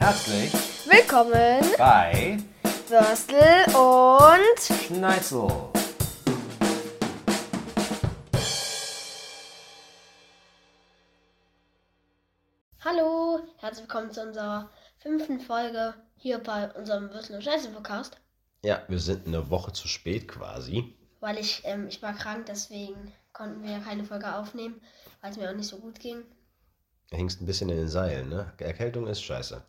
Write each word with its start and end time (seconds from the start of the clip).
Herzlich 0.00 0.52
Willkommen, 0.86 1.60
bei 1.76 2.38
Würstel 2.86 3.64
und 3.74 4.86
Schneitzel. 4.86 5.48
Hallo, 12.84 13.40
herzlich 13.56 13.88
willkommen 13.88 14.12
zu 14.12 14.22
unserer 14.22 14.70
fünften 14.98 15.40
Folge 15.40 15.94
hier 16.16 16.38
bei 16.38 16.70
unserem 16.74 17.10
Würstel 17.12 17.34
und 17.34 17.42
Scheiße 17.42 17.70
Podcast. 17.70 18.16
Ja, 18.64 18.84
wir 18.86 19.00
sind 19.00 19.26
eine 19.26 19.50
Woche 19.50 19.72
zu 19.72 19.88
spät 19.88 20.28
quasi. 20.28 20.96
Weil 21.18 21.38
ich, 21.38 21.62
ähm, 21.64 21.88
ich 21.88 22.00
war 22.02 22.12
krank, 22.14 22.46
deswegen 22.46 23.12
konnten 23.32 23.64
wir 23.64 23.80
keine 23.80 24.04
Folge 24.04 24.32
aufnehmen, 24.32 24.80
weil 25.20 25.32
es 25.32 25.36
mir 25.36 25.50
auch 25.50 25.56
nicht 25.56 25.68
so 25.68 25.78
gut 25.78 25.98
ging. 25.98 26.22
Du 27.10 27.16
hängst 27.16 27.42
ein 27.42 27.46
bisschen 27.46 27.68
in 27.68 27.78
den 27.78 27.88
Seilen, 27.88 28.28
ne? 28.28 28.52
Erkältung 28.58 29.08
ist 29.08 29.22
scheiße. 29.24 29.60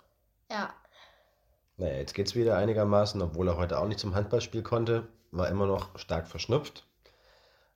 Ja, 0.50 0.74
Naja, 1.78 1.96
jetzt 1.98 2.14
geht's 2.14 2.36
wieder 2.36 2.58
einigermaßen, 2.58 3.20
obwohl 3.22 3.48
er 3.48 3.58
heute 3.58 3.80
auch 3.80 3.88
nicht 3.88 4.00
zum 4.00 4.14
Handballspiel 4.16 4.62
konnte. 4.64 5.08
War 5.32 5.48
immer 5.50 5.66
noch 5.66 5.98
stark 5.98 6.28
verschnupft. 6.28 6.86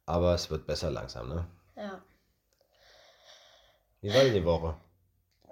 Aber 0.06 0.34
es 0.36 0.50
wird 0.52 0.68
besser 0.68 0.92
langsam, 0.92 1.30
ne? 1.30 1.48
ja. 1.76 2.02
Wie 4.02 4.14
war 4.14 4.24
die 4.26 4.46
Woche? 4.46 4.76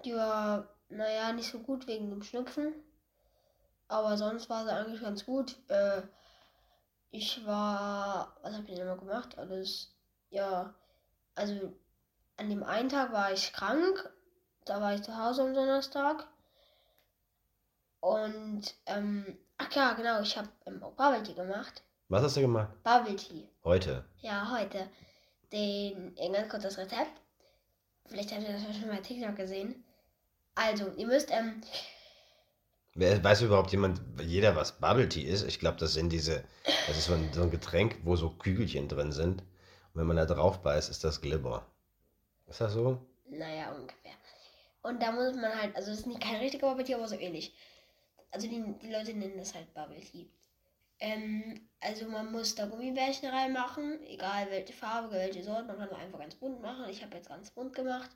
Die 0.05 0.13
war, 0.13 0.67
naja, 0.89 1.33
nicht 1.33 1.49
so 1.51 1.59
gut 1.59 1.87
wegen 1.87 2.09
dem 2.09 2.21
Schnupfen. 2.23 2.73
Aber 3.87 4.17
sonst 4.17 4.49
war 4.49 4.63
sie 4.65 4.71
eigentlich 4.73 5.01
ganz 5.01 5.25
gut. 5.25 5.57
Äh, 5.69 6.01
ich 7.11 7.45
war, 7.45 8.37
was 8.41 8.53
habe 8.53 8.63
ich 8.65 8.71
denn 8.75 8.81
immer 8.87 8.97
gemacht? 8.97 9.37
Alles, 9.37 9.95
ja, 10.29 10.73
also 11.35 11.73
an 12.37 12.49
dem 12.49 12.63
einen 12.63 12.89
Tag 12.89 13.11
war 13.13 13.31
ich 13.33 13.53
krank. 13.53 14.09
Da 14.65 14.81
war 14.81 14.93
ich 14.95 15.03
zu 15.03 15.17
Hause 15.17 15.43
am 15.43 15.53
Donnerstag. 15.53 16.27
Und, 18.01 18.75
ähm, 18.87 19.37
ach 19.57 19.71
ja, 19.73 19.93
genau, 19.93 20.21
ich 20.21 20.37
habe 20.37 20.49
ähm, 20.65 20.83
auch 20.83 20.91
Bubble 20.93 21.23
Tea 21.23 21.33
gemacht. 21.33 21.83
Was 22.09 22.23
hast 22.23 22.35
du 22.35 22.41
gemacht? 22.41 22.71
Bubble 22.83 23.15
Tea. 23.15 23.47
Heute. 23.63 24.03
Ja, 24.19 24.51
heute. 24.51 24.89
Den, 25.53 26.15
ein 26.19 26.33
ganz 26.33 26.49
kurzes 26.49 26.77
Rezept. 26.77 27.11
Vielleicht 28.07 28.31
habt 28.31 28.43
ihr 28.43 28.51
das 28.51 28.63
ja 28.63 28.73
schon 28.73 28.89
bei 28.89 28.97
TikTok 28.97 29.35
gesehen. 29.35 29.83
Also, 30.55 30.91
ihr 30.97 31.07
müsst, 31.07 31.31
ähm, 31.31 31.61
Wer, 32.93 33.23
weiß 33.23 33.43
überhaupt 33.43 33.71
jemand, 33.71 34.01
jeder, 34.21 34.55
was 34.57 34.73
Bubble 34.73 35.07
Tea 35.07 35.23
ist? 35.23 35.43
Ich 35.43 35.59
glaube, 35.59 35.77
das 35.77 35.93
sind 35.93 36.09
diese, 36.09 36.43
das 36.87 36.97
ist 36.97 37.05
so 37.05 37.13
ein, 37.13 37.31
so 37.31 37.43
ein 37.43 37.51
Getränk, 37.51 37.99
wo 38.03 38.17
so 38.17 38.31
Kügelchen 38.31 38.89
drin 38.89 39.13
sind. 39.13 39.41
Und 39.41 40.01
wenn 40.01 40.07
man 40.07 40.17
da 40.17 40.25
drauf 40.25 40.61
beißt, 40.61 40.89
ist 40.89 41.05
das 41.05 41.21
Glibber. 41.21 41.65
Ist 42.47 42.59
das 42.59 42.73
so? 42.73 42.99
naja, 43.31 43.71
ungefähr. 43.71 44.11
Und 44.83 45.01
da 45.01 45.11
muss 45.11 45.35
man 45.35 45.53
halt, 45.53 45.75
also 45.75 45.91
das 45.91 45.99
ist 45.99 46.07
nicht 46.07 46.21
kein 46.21 46.37
richtiger 46.37 46.67
Bubble 46.67 46.83
Tea, 46.83 46.95
aber 46.95 47.07
so 47.07 47.15
ähnlich. 47.15 47.53
Also 48.31 48.47
die, 48.47 48.63
die 48.81 48.91
Leute 48.91 49.13
nennen 49.13 49.37
das 49.37 49.53
halt 49.53 49.73
Bubble 49.73 49.99
Tea. 49.99 50.27
Ähm, 50.99 51.67
also 51.79 52.07
man 52.07 52.31
muss 52.31 52.55
da 52.55 52.65
Gummibärchen 52.67 53.29
reinmachen, 53.29 53.99
egal 54.05 54.49
welche 54.49 54.73
Farbe, 54.73 55.11
welche 55.11 55.43
Sorte, 55.43 55.63
man 55.63 55.77
kann 55.77 55.89
einfach 55.91 56.19
ganz 56.19 56.35
bunt 56.35 56.61
machen. 56.61 56.85
Ich 56.89 57.03
habe 57.03 57.15
jetzt 57.15 57.29
ganz 57.29 57.51
bunt 57.51 57.75
gemacht. 57.75 58.09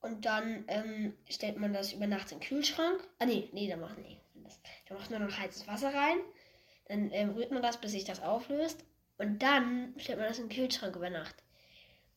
Und 0.00 0.24
dann 0.24 0.64
ähm, 0.68 1.14
stellt 1.28 1.58
man 1.58 1.72
das 1.72 1.92
über 1.92 2.06
Nacht 2.06 2.30
in 2.32 2.38
den 2.38 2.48
Kühlschrank. 2.48 3.02
Ah 3.18 3.26
nee, 3.26 3.48
nee, 3.52 3.68
da 3.68 3.76
macht 3.76 3.98
nee. 3.98 4.18
Das, 4.34 4.60
da 4.88 4.94
macht 4.94 5.10
man 5.10 5.24
noch 5.24 5.36
heißes 5.36 5.66
Wasser 5.66 5.92
rein. 5.94 6.18
Dann 6.88 7.10
ähm, 7.12 7.30
rührt 7.30 7.50
man 7.50 7.62
das, 7.62 7.80
bis 7.80 7.92
sich 7.92 8.04
das 8.04 8.22
auflöst. 8.22 8.84
Und 9.18 9.42
dann 9.42 9.94
stellt 9.96 10.18
man 10.18 10.28
das 10.28 10.38
in 10.38 10.48
den 10.48 10.56
Kühlschrank 10.56 10.94
über 10.94 11.10
Nacht. 11.10 11.34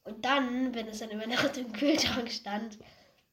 Und 0.03 0.25
dann, 0.25 0.73
wenn 0.73 0.87
es 0.87 0.99
dann 0.99 1.11
über 1.11 1.27
Nacht 1.27 1.57
im 1.57 1.71
Kühlschrank 1.71 2.31
stand, 2.31 2.77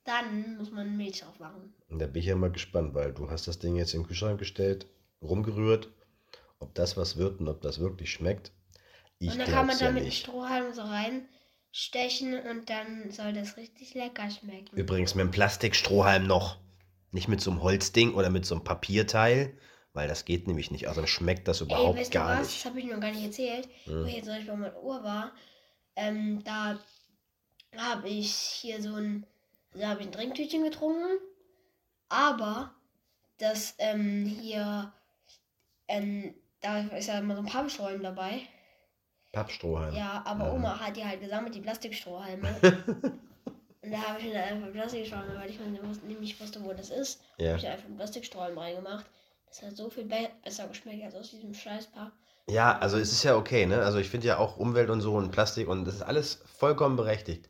dann 0.07 0.57
muss 0.57 0.71
man 0.71 0.97
Milch 0.97 1.21
drauf 1.21 1.39
machen. 1.39 1.75
Und 1.89 1.99
da 1.99 2.07
bin 2.07 2.21
ich 2.21 2.27
ja 2.27 2.37
mal 2.37 2.51
gespannt, 2.51 2.95
weil 2.95 3.12
du 3.12 3.31
hast 3.31 3.49
das 3.49 3.59
Ding 3.59 3.77
jetzt 3.77 3.95
in 3.95 4.01
den 4.03 4.07
Kühlschrank 4.07 4.39
gestellt, 4.39 4.87
rumgerührt, 5.23 5.91
ob 6.59 6.75
das 6.75 6.97
was 6.97 7.17
wird 7.17 7.41
und 7.41 7.48
ob 7.48 7.61
das 7.61 7.79
wirklich 7.81 8.11
schmeckt. 8.11 8.53
Ich 9.19 9.33
und 9.33 9.39
dann 9.39 9.48
kann 9.48 9.67
man 9.67 9.79
ja 9.79 9.86
da 9.86 9.92
mit 9.92 10.05
nicht. 10.05 10.20
Strohhalm 10.20 10.73
so 10.75 10.83
reinstechen 10.83 12.39
und 12.51 12.69
dann 12.70 13.11
soll 13.11 13.33
das 13.33 13.57
richtig 13.57 13.95
lecker 13.95 14.30
schmecken. 14.30 14.77
Übrigens 14.77 15.14
mit 15.14 15.23
einem 15.23 15.30
Plastikstrohhalm 15.30 16.27
noch. 16.27 16.59
Nicht 17.13 17.29
mit 17.29 17.41
so 17.41 17.51
einem 17.51 17.63
Holzding 17.63 18.14
oder 18.14 18.30
mit 18.30 18.45
so 18.45 18.55
einem 18.55 18.64
Papierteil, 18.64 19.57
weil 19.95 20.07
das 20.09 20.25
geht 20.27 20.47
nämlich 20.47 20.70
nicht. 20.70 20.89
Also 20.89 21.07
schmeckt 21.07 21.48
das 21.48 21.61
Ey, 21.61 21.67
überhaupt 21.67 21.98
du 22.07 22.11
gar 22.11 22.29
was? 22.29 22.39
Das 22.41 22.48
nicht. 22.48 22.67
habe 22.67 22.79
ich 22.80 22.85
noch 22.86 23.01
gar 23.01 23.11
nicht 23.11 23.25
erzählt. 23.25 23.69
Hm. 23.85 24.03
Wo 24.03 24.07
ich 24.07 24.17
jetzt 24.17 24.25
zum 24.27 24.35
Beispiel 24.35 24.53
bei 24.53 24.57
meiner 24.59 24.83
Uhr 24.83 25.03
war, 25.03 25.33
ähm, 25.95 26.42
da 26.45 26.79
habe 27.77 28.09
ich 28.09 28.33
hier 28.35 28.83
so 28.83 28.95
ein, 28.95 29.25
da 29.81 29.89
habe 29.89 30.01
ich 30.01 30.07
ein 30.07 30.13
Trinktütchen 30.13 30.63
getrunken, 30.63 31.19
aber 32.09 32.75
das 33.39 33.75
ähm, 33.79 34.25
hier, 34.25 34.92
ähm, 35.89 36.35
da 36.61 36.81
ist 36.81 37.09
ja 37.09 37.19
immer 37.19 37.37
so 37.37 37.42
ein 37.42 37.47
Pappstrohhalm 37.47 38.03
dabei. 38.03 38.41
Pappstrohhalm. 39.33 39.95
Ja, 39.95 40.23
aber 40.25 40.47
Ja. 40.47 40.53
Oma 40.53 40.81
hat 40.81 40.97
die 40.97 41.05
halt 41.05 41.20
gesammelt, 41.20 41.55
die 41.55 41.61
Plastikstrohhalme. 41.61 42.48
Und 43.83 43.92
da 43.92 43.98
habe 43.98 44.19
ich 44.19 44.25
mir 44.27 44.35
dann 44.35 44.42
einfach 44.45 44.73
Plastikstrohhalme, 44.73 45.36
weil 45.36 45.51
ich 45.51 45.61
nämlich 45.61 46.41
wusste, 46.41 46.65
wo 46.65 46.73
das 46.73 46.91
ist. 46.91 47.20
Ja. 47.39 47.51
habe 47.51 47.59
ich 47.59 47.69
einfach 47.69 47.86
einen 47.86 47.97
Plastikstrohhalm 47.97 48.59
reingemacht. 48.59 49.07
Das 49.48 49.63
hat 49.63 49.77
so 49.77 49.89
viel 49.91 50.05
be 50.05 50.29
besser 50.42 50.67
geschmeckt 50.67 51.05
als 51.05 51.15
aus 51.15 51.31
diesem 51.31 51.55
Scheißpack. 51.55 52.13
Ja, 52.48 52.79
also 52.79 52.98
es 52.98 53.13
ist 53.13 53.23
ja 53.25 53.36
okay, 53.36 53.67
ne? 53.67 53.83
Also 53.83 53.98
ich 53.98 54.09
finde 54.09 54.27
ja 54.29 54.39
auch 54.39 54.57
Umwelt 54.57 54.91
und 54.91 55.01
so 55.01 55.15
und 55.15 55.31
Plastik 55.31 55.69
und 55.69 55.85
das 55.85 55.97
ist 55.97 56.03
alles 56.03 56.42
vollkommen 56.47 56.97
berechtigt. 56.97 57.48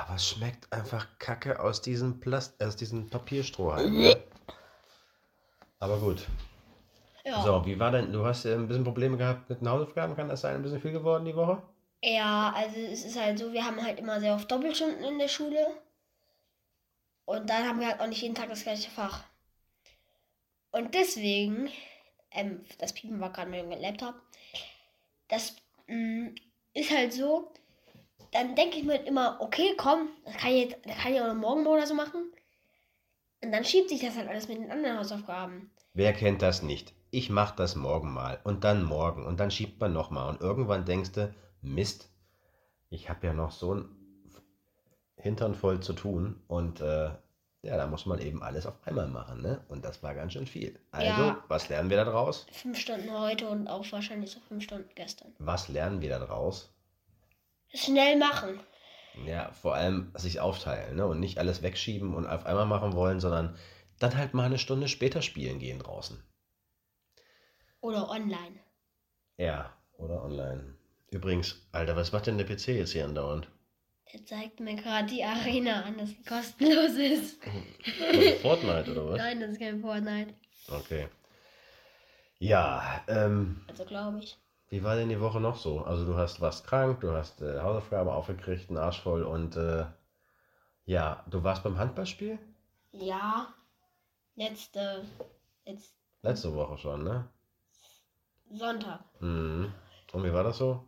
Aber 0.00 0.14
es 0.14 0.28
schmeckt 0.30 0.72
einfach 0.72 1.06
kacke 1.18 1.60
aus 1.60 1.82
diesem 1.82 2.20
Plast 2.20 2.62
aus 2.62 2.74
diesem 2.74 3.10
Papierstrohhalm. 3.10 3.92
ne? 3.92 4.16
Aber 5.78 5.98
gut. 5.98 6.26
Ja. 7.22 7.42
So, 7.42 7.66
wie 7.66 7.78
war 7.78 7.90
denn, 7.90 8.10
du 8.10 8.24
hast 8.24 8.46
äh, 8.46 8.54
ein 8.54 8.66
bisschen 8.66 8.82
Probleme 8.84 9.18
gehabt 9.18 9.50
mit 9.50 9.60
den 9.60 9.68
Hausaufgaben, 9.68 10.16
kann 10.16 10.30
das 10.30 10.40
sein? 10.40 10.54
Ein 10.56 10.62
bisschen 10.62 10.80
viel 10.80 10.92
geworden 10.92 11.26
die 11.26 11.36
Woche? 11.36 11.62
Ja, 12.02 12.50
also 12.56 12.80
es 12.80 13.04
ist 13.04 13.20
halt 13.20 13.38
so, 13.38 13.52
wir 13.52 13.62
haben 13.62 13.82
halt 13.84 13.98
immer 13.98 14.20
sehr 14.20 14.34
oft 14.34 14.50
Doppelstunden 14.50 15.04
in 15.04 15.18
der 15.18 15.28
Schule. 15.28 15.66
Und 17.26 17.50
dann 17.50 17.68
haben 17.68 17.78
wir 17.78 17.88
halt 17.88 18.00
auch 18.00 18.06
nicht 18.06 18.22
jeden 18.22 18.34
Tag 18.34 18.48
das 18.48 18.62
gleiche 18.62 18.90
Fach. 18.90 19.24
Und 20.72 20.94
deswegen, 20.94 21.68
ähm, 22.30 22.64
das 22.78 22.94
Piepen 22.94 23.20
war 23.20 23.32
gerade 23.32 23.50
mein 23.50 23.70
Laptop, 23.70 24.14
das 25.28 25.56
mh, 25.88 26.30
ist 26.72 26.90
halt 26.90 27.12
so, 27.12 27.52
dann 28.32 28.54
denke 28.54 28.76
ich 28.78 28.84
mir 28.84 28.92
halt 28.98 29.06
immer, 29.08 29.38
okay, 29.40 29.74
komm, 29.76 30.08
das 30.24 30.36
kann 30.36 30.50
ich, 30.52 30.70
jetzt, 30.70 30.86
das 30.86 30.96
kann 30.98 31.12
ich 31.12 31.20
auch 31.20 31.26
noch 31.28 31.34
morgen 31.34 31.66
oder 31.66 31.86
so 31.86 31.94
machen. 31.94 32.32
Und 33.42 33.52
dann 33.52 33.64
schiebt 33.64 33.88
sich 33.88 34.00
das 34.00 34.16
halt 34.16 34.28
alles 34.28 34.48
mit 34.48 34.58
den 34.58 34.70
anderen 34.70 34.98
Hausaufgaben. 34.98 35.70
Wer 35.94 36.12
kennt 36.12 36.42
das 36.42 36.62
nicht? 36.62 36.92
Ich 37.10 37.30
mach 37.30 37.50
das 37.56 37.74
morgen 37.74 38.12
mal 38.12 38.38
und 38.44 38.62
dann 38.64 38.84
morgen 38.84 39.26
und 39.26 39.40
dann 39.40 39.50
schiebt 39.50 39.80
man 39.80 39.92
nochmal 39.92 40.28
und 40.30 40.40
irgendwann 40.40 40.84
denkst 40.84 41.12
du, 41.12 41.34
Mist, 41.62 42.10
ich 42.90 43.08
habe 43.08 43.26
ja 43.26 43.32
noch 43.32 43.50
so 43.50 43.74
ein 43.74 43.88
Hintern 45.16 45.54
voll 45.54 45.80
zu 45.80 45.92
tun 45.92 46.40
und 46.46 46.80
äh, 46.80 47.10
ja, 47.62 47.76
da 47.76 47.86
muss 47.86 48.06
man 48.06 48.20
eben 48.20 48.42
alles 48.42 48.64
auf 48.64 48.74
einmal 48.86 49.08
machen, 49.08 49.42
ne? 49.42 49.62
Und 49.68 49.84
das 49.84 50.02
war 50.02 50.14
ganz 50.14 50.32
schön 50.32 50.46
viel. 50.46 50.78
Also, 50.92 51.06
Ja. 51.06 51.44
was 51.48 51.68
lernen 51.68 51.90
wir 51.90 51.98
da 51.98 52.04
draus? 52.04 52.46
Fünf 52.52 52.78
Stunden 52.78 53.10
heute 53.12 53.48
und 53.48 53.68
auch 53.68 53.84
wahrscheinlich 53.92 54.30
so 54.30 54.40
fünf 54.40 54.64
Stunden 54.64 54.88
gestern. 54.94 55.34
Was 55.38 55.68
lernen 55.68 56.00
wir 56.00 56.08
da 56.08 56.20
draus? 56.24 56.70
Schnell 57.74 58.16
machen. 58.18 58.60
Ja, 59.26 59.52
vor 59.52 59.74
allem 59.74 60.12
sich 60.16 60.40
aufteilen, 60.40 60.96
ne? 60.96 61.06
Und 61.06 61.20
nicht 61.20 61.38
alles 61.38 61.62
wegschieben 61.62 62.14
und 62.14 62.26
auf 62.26 62.46
einmal 62.46 62.66
machen 62.66 62.94
wollen, 62.94 63.20
sondern 63.20 63.56
dann 63.98 64.16
halt 64.16 64.34
mal 64.34 64.44
eine 64.46 64.58
Stunde 64.58 64.88
später 64.88 65.20
spielen 65.22 65.58
gehen 65.58 65.78
draußen. 65.78 66.22
Oder 67.80 68.08
online. 68.10 68.58
Ja, 69.36 69.72
oder 69.98 70.22
online. 70.22 70.76
Übrigens, 71.10 71.66
Alter, 71.72 71.96
was 71.96 72.12
macht 72.12 72.26
denn 72.26 72.38
der 72.38 72.46
PC 72.46 72.68
jetzt 72.68 72.92
hier 72.92 73.04
andauernd? 73.04 73.48
Der 74.12 74.24
zeigt 74.24 74.60
mir 74.60 74.74
gerade 74.76 75.08
die 75.08 75.22
Arena 75.24 75.82
an, 75.82 75.98
dass 75.98 76.10
sie 76.10 76.22
kostenlos 76.22 76.92
ist. 76.96 77.42
Fortnite 78.42 78.90
oder 78.92 79.08
was? 79.08 79.18
Nein, 79.18 79.40
das 79.40 79.50
ist 79.50 79.60
kein 79.60 79.80
Fortnite. 79.80 80.34
Okay. 80.68 81.08
Ja, 82.38 83.04
ähm, 83.08 83.60
Also 83.68 83.84
glaube 83.84 84.18
ich. 84.20 84.36
Wie 84.70 84.82
war 84.82 84.96
denn 84.96 85.08
die 85.08 85.20
Woche 85.20 85.40
noch 85.40 85.56
so? 85.56 85.82
Also 85.82 86.06
du 86.06 86.16
hast 86.16 86.40
warst 86.40 86.66
krank, 86.66 87.00
du 87.00 87.12
hast 87.12 87.42
äh, 87.42 87.60
Hausaufgaben 87.60 88.08
aufgekriegt, 88.08 88.70
einen 88.70 88.78
Arsch 88.78 89.00
voll 89.00 89.22
und 89.22 89.56
äh, 89.56 89.84
ja, 90.86 91.24
du 91.28 91.44
warst 91.44 91.62
beim 91.62 91.78
Handballspiel? 91.78 92.38
Ja. 92.92 93.48
Letzte. 94.36 95.04
Letzt 95.66 95.94
Letzte 96.22 96.54
Woche 96.54 96.78
schon, 96.78 97.04
ne? 97.04 97.28
Sonntag. 98.50 99.00
Mhm. 99.20 99.72
Und 100.12 100.24
wie 100.24 100.32
war 100.32 100.44
das 100.44 100.58
so? 100.58 100.84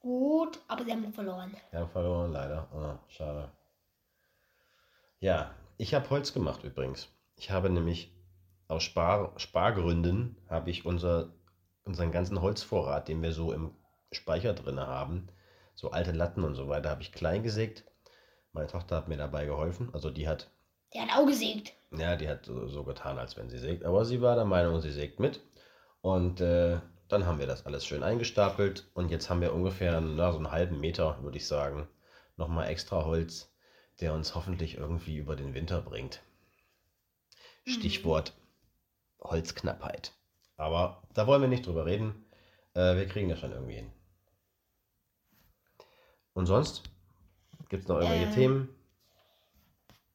Gut, 0.00 0.60
aber 0.68 0.84
sie 0.84 0.92
haben 0.92 1.12
verloren. 1.12 1.56
Wir 1.70 1.80
haben 1.80 1.90
verloren, 1.90 2.32
leider. 2.32 2.68
Ah, 2.72 2.98
schade. 3.08 3.50
Ja, 5.20 5.50
ich 5.78 5.94
habe 5.94 6.08
Holz 6.10 6.32
gemacht 6.32 6.62
übrigens. 6.62 7.08
Ich 7.36 7.50
habe 7.50 7.70
nämlich 7.70 8.12
aus 8.68 8.82
Spar 8.82 9.32
Spargründen 9.38 10.36
habe 10.48 10.70
ich 10.70 10.86
unser, 10.86 11.32
unseren 11.86 12.12
ganzen 12.12 12.42
Holzvorrat, 12.42 13.08
den 13.08 13.22
wir 13.22 13.32
so 13.32 13.52
im 13.52 13.74
Speicher 14.12 14.52
drin 14.52 14.80
haben, 14.80 15.28
so 15.74 15.90
alte 15.90 16.12
Latten 16.12 16.44
und 16.44 16.54
so 16.54 16.68
weiter, 16.68 16.90
habe 16.90 17.02
ich 17.02 17.12
klein 17.12 17.42
gesägt. 17.42 17.84
Meine 18.52 18.66
Tochter 18.66 18.96
hat 18.96 19.08
mir 19.08 19.16
dabei 19.16 19.46
geholfen. 19.46 19.90
Also 19.92 20.10
die 20.10 20.28
hat 20.28 20.50
Die 20.92 21.00
hat 21.00 21.10
auch 21.16 21.26
gesägt. 21.26 21.72
Ja, 21.92 22.16
die 22.16 22.28
hat 22.28 22.44
so, 22.44 22.66
so 22.66 22.84
getan, 22.84 23.18
als 23.18 23.36
wenn 23.36 23.50
sie 23.50 23.58
sägt. 23.58 23.84
Aber 23.84 24.04
sie 24.04 24.20
war 24.20 24.34
der 24.34 24.44
Meinung, 24.44 24.80
sie 24.80 24.92
sägt 24.92 25.20
mit. 25.20 25.40
Und 26.00 26.40
äh, 26.40 26.80
dann 27.08 27.26
haben 27.26 27.38
wir 27.38 27.46
das 27.46 27.66
alles 27.66 27.86
schön 27.86 28.02
eingestapelt. 28.02 28.90
Und 28.94 29.10
jetzt 29.10 29.30
haben 29.30 29.40
wir 29.40 29.54
ungefähr 29.54 30.00
na, 30.00 30.32
so 30.32 30.38
einen 30.38 30.50
halben 30.50 30.80
Meter, 30.80 31.22
würde 31.22 31.36
ich 31.36 31.46
sagen, 31.46 31.88
nochmal 32.36 32.68
extra 32.68 33.04
Holz, 33.04 33.52
der 34.00 34.12
uns 34.12 34.34
hoffentlich 34.34 34.76
irgendwie 34.76 35.16
über 35.16 35.36
den 35.36 35.54
Winter 35.54 35.80
bringt. 35.82 36.22
Stichwort 37.66 38.32
Holzknappheit. 39.20 40.12
Aber 40.56 41.02
da 41.14 41.26
wollen 41.26 41.42
wir 41.42 41.48
nicht 41.48 41.66
drüber 41.66 41.86
reden. 41.86 42.24
Äh, 42.74 42.96
wir 42.96 43.06
kriegen 43.08 43.28
das 43.28 43.38
schon 43.38 43.52
irgendwie 43.52 43.74
hin. 43.74 43.92
Und 46.34 46.46
sonst? 46.46 46.82
Gibt 47.68 47.84
es 47.84 47.88
noch 47.88 47.96
irgendwelche 47.96 48.26
Ähm. 48.26 48.34
Themen? 48.34 48.68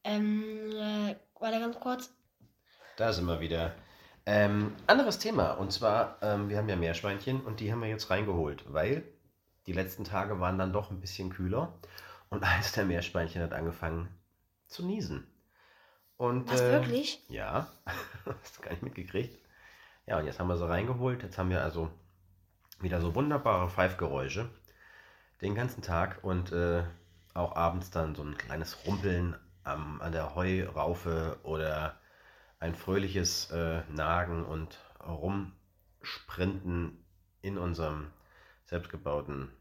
Ähm, 0.03 0.71
äh, 0.71 1.15
warte 1.39 1.59
ganz 1.59 1.79
kurz. 1.79 2.13
Da 2.97 3.13
sind 3.13 3.25
wir 3.25 3.39
wieder. 3.39 3.73
Ähm, 4.25 4.75
anderes 4.87 5.19
Thema. 5.19 5.53
Und 5.53 5.71
zwar, 5.71 6.17
ähm, 6.21 6.49
wir 6.49 6.57
haben 6.57 6.69
ja 6.69 6.75
Meerschweinchen 6.75 7.41
und 7.41 7.59
die 7.59 7.71
haben 7.71 7.81
wir 7.81 7.89
jetzt 7.89 8.09
reingeholt, 8.09 8.71
weil 8.71 9.03
die 9.65 9.73
letzten 9.73 10.03
Tage 10.03 10.39
waren 10.39 10.57
dann 10.57 10.73
doch 10.73 10.91
ein 10.91 10.99
bisschen 10.99 11.31
kühler. 11.31 11.73
Und 12.29 12.43
eines 12.43 12.71
der 12.73 12.85
Meerschweinchen 12.85 13.41
hat 13.41 13.53
angefangen 13.53 14.07
zu 14.67 14.85
niesen. 14.85 15.27
Und, 16.17 16.51
Was, 16.51 16.61
äh, 16.61 16.71
wirklich? 16.71 17.23
Ja, 17.29 17.67
hast 18.43 18.57
du 18.57 18.61
gar 18.61 18.71
nicht 18.71 18.83
mitgekriegt. 18.83 19.37
Ja, 20.05 20.19
und 20.19 20.25
jetzt 20.25 20.39
haben 20.39 20.47
wir 20.47 20.57
sie 20.57 20.67
reingeholt. 20.67 21.23
Jetzt 21.23 21.37
haben 21.37 21.49
wir 21.49 21.63
also 21.63 21.89
wieder 22.79 23.01
so 23.01 23.15
wunderbare 23.15 23.69
Pfeifgeräusche 23.69 24.49
den 25.41 25.55
ganzen 25.55 25.81
Tag 25.81 26.23
und 26.23 26.51
äh, 26.51 26.83
auch 27.33 27.55
abends 27.55 27.89
dann 27.89 28.15
so 28.15 28.23
ein 28.23 28.37
kleines 28.37 28.85
Rumpeln 28.85 29.35
am, 29.63 30.01
an 30.01 30.11
der 30.11 30.35
Heuraufe 30.35 31.39
oder 31.43 31.99
ein 32.59 32.75
fröhliches 32.75 33.49
äh, 33.51 33.81
Nagen 33.89 34.45
und 34.45 34.79
Rumsprinten 35.03 37.03
in 37.41 37.57
unserem 37.57 38.11
selbstgebauten 38.65 39.51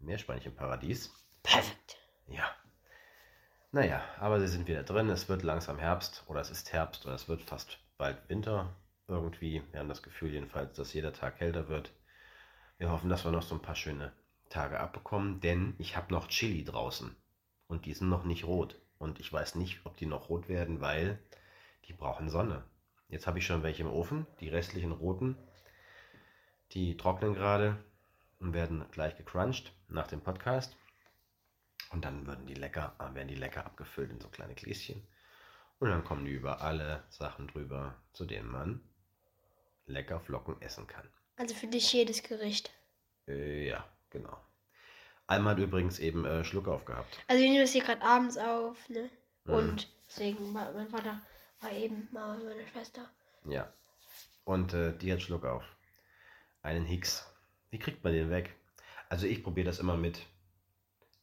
Meerschweinchenparadies. 0.00 1.12
Perfekt. 1.42 1.98
Ja. 2.26 2.44
Naja, 3.70 4.02
aber 4.18 4.40
sie 4.40 4.48
sind 4.48 4.66
wieder 4.66 4.82
drin. 4.82 5.08
Es 5.08 5.28
wird 5.28 5.44
langsam 5.44 5.78
Herbst 5.78 6.24
oder 6.26 6.40
es 6.40 6.50
ist 6.50 6.72
Herbst 6.72 7.06
und 7.06 7.12
es 7.12 7.28
wird 7.28 7.42
fast 7.42 7.78
bald 7.96 8.28
Winter 8.28 8.74
irgendwie. 9.12 9.62
Wir 9.70 9.80
haben 9.80 9.88
das 9.88 10.02
Gefühl 10.02 10.32
jedenfalls, 10.32 10.74
dass 10.74 10.92
jeder 10.92 11.12
Tag 11.12 11.38
kälter 11.38 11.68
wird. 11.68 11.92
Wir 12.78 12.90
hoffen, 12.90 13.08
dass 13.08 13.24
wir 13.24 13.30
noch 13.30 13.42
so 13.42 13.54
ein 13.54 13.62
paar 13.62 13.76
schöne 13.76 14.12
Tage 14.48 14.80
abbekommen, 14.80 15.40
denn 15.40 15.74
ich 15.78 15.96
habe 15.96 16.12
noch 16.12 16.28
Chili 16.28 16.64
draußen 16.64 17.14
und 17.68 17.86
die 17.86 17.94
sind 17.94 18.08
noch 18.08 18.24
nicht 18.24 18.44
rot. 18.44 18.80
Und 18.98 19.20
ich 19.20 19.32
weiß 19.32 19.54
nicht, 19.56 19.80
ob 19.84 19.96
die 19.96 20.06
noch 20.06 20.28
rot 20.28 20.48
werden, 20.48 20.80
weil 20.80 21.18
die 21.86 21.92
brauchen 21.92 22.28
Sonne. 22.28 22.64
Jetzt 23.08 23.26
habe 23.26 23.38
ich 23.38 23.46
schon 23.46 23.62
welche 23.62 23.82
im 23.82 23.90
Ofen, 23.90 24.26
die 24.40 24.48
restlichen 24.48 24.92
roten, 24.92 25.36
die 26.72 26.96
trocknen 26.96 27.34
gerade 27.34 27.76
und 28.40 28.52
werden 28.52 28.84
gleich 28.90 29.16
gecrunched 29.16 29.72
nach 29.88 30.06
dem 30.06 30.20
Podcast. 30.20 30.76
Und 31.90 32.04
dann 32.04 32.26
würden 32.26 32.46
die 32.46 32.54
lecker, 32.54 32.94
äh, 32.98 33.14
werden 33.14 33.28
die 33.28 33.34
lecker 33.34 33.66
abgefüllt 33.66 34.10
in 34.10 34.20
so 34.20 34.28
kleine 34.28 34.54
Gläschen. 34.54 35.06
Und 35.78 35.90
dann 35.90 36.04
kommen 36.04 36.24
die 36.24 36.32
über 36.32 36.60
alle 36.60 37.02
Sachen 37.10 37.48
drüber, 37.48 37.96
zu 38.12 38.24
denen 38.24 38.48
man 38.48 38.80
lecker 39.86 40.20
Flocken 40.20 40.60
essen 40.60 40.86
kann. 40.86 41.08
Also 41.36 41.54
für 41.54 41.66
dich 41.66 41.92
jedes 41.92 42.22
Gericht. 42.22 42.70
Äh, 43.26 43.68
ja, 43.68 43.84
genau. 44.10 44.36
Alma 45.26 45.50
hat 45.50 45.58
übrigens 45.58 45.98
eben 45.98 46.24
äh, 46.24 46.44
Schluck 46.44 46.68
aufgehabt. 46.68 47.18
Also 47.28 47.42
wir 47.42 47.48
nehmen 47.48 47.62
das 47.62 47.72
hier 47.72 47.82
gerade 47.82 48.02
abends 48.02 48.36
auf, 48.36 48.88
ne? 48.88 49.08
Mhm. 49.44 49.54
Und 49.54 49.88
deswegen 50.06 50.52
war 50.54 50.72
mein 50.72 50.88
Vater 50.88 51.20
war 51.60 51.72
eben 51.72 52.08
Mama 52.10 52.34
und 52.34 52.44
meine 52.44 52.66
Schwester. 52.66 53.08
Ja. 53.46 53.72
Und 54.44 54.74
äh, 54.74 54.96
die 54.96 55.12
hat 55.12 55.22
Schluck 55.22 55.44
auf. 55.44 55.64
Einen 56.62 56.84
Hicks. 56.84 57.32
Wie 57.70 57.78
kriegt 57.78 58.02
man 58.04 58.12
den 58.12 58.30
weg? 58.30 58.54
Also 59.08 59.26
ich 59.26 59.42
probiere 59.42 59.66
das 59.66 59.78
immer 59.78 59.96
mit 59.96 60.26